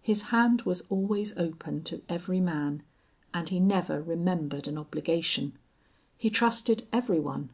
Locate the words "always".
0.88-1.36